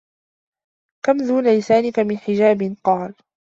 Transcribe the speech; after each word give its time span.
كَمْ 1.05 1.17
دُونَ 1.17 1.57
لِسَانِك 1.57 1.99
مِنْ 1.99 2.17
حِجَابٍ؟ 2.17 2.75
قَالَ 2.85 3.15